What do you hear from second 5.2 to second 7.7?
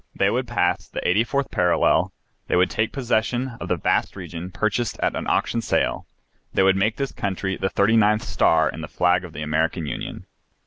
auction sale, they would make this country the